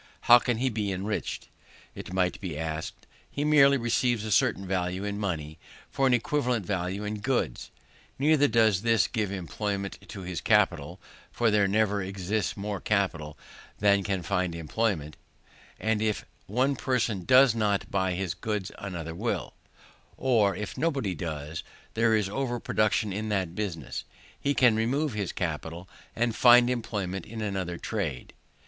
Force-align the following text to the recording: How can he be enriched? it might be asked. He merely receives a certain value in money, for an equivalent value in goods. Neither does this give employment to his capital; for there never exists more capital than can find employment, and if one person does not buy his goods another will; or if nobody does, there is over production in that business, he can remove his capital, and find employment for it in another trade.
How 0.21 0.39
can 0.39 0.57
he 0.57 0.71
be 0.71 0.91
enriched? 0.91 1.47
it 1.93 2.11
might 2.11 2.41
be 2.41 2.57
asked. 2.57 3.05
He 3.29 3.45
merely 3.45 3.77
receives 3.77 4.25
a 4.25 4.31
certain 4.31 4.65
value 4.65 5.03
in 5.03 5.19
money, 5.19 5.59
for 5.91 6.07
an 6.07 6.13
equivalent 6.15 6.65
value 6.65 7.03
in 7.03 7.19
goods. 7.19 7.69
Neither 8.17 8.47
does 8.47 8.81
this 8.81 9.05
give 9.05 9.31
employment 9.31 9.99
to 10.07 10.21
his 10.21 10.41
capital; 10.41 10.99
for 11.31 11.51
there 11.51 11.67
never 11.67 12.01
exists 12.01 12.57
more 12.57 12.79
capital 12.81 13.37
than 13.77 14.01
can 14.01 14.23
find 14.23 14.55
employment, 14.55 15.17
and 15.79 16.01
if 16.01 16.25
one 16.47 16.75
person 16.75 17.23
does 17.23 17.53
not 17.53 17.91
buy 17.91 18.13
his 18.13 18.33
goods 18.33 18.71
another 18.79 19.13
will; 19.13 19.53
or 20.17 20.55
if 20.55 20.79
nobody 20.79 21.13
does, 21.13 21.61
there 21.93 22.15
is 22.15 22.27
over 22.27 22.59
production 22.59 23.13
in 23.13 23.29
that 23.29 23.53
business, 23.53 24.03
he 24.39 24.55
can 24.55 24.75
remove 24.75 25.13
his 25.13 25.31
capital, 25.31 25.87
and 26.15 26.35
find 26.35 26.71
employment 26.71 27.25
for 27.27 27.29
it 27.29 27.33
in 27.33 27.43
another 27.43 27.77
trade. 27.77 28.33